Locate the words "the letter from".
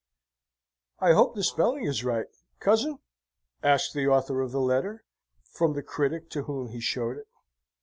4.51-5.73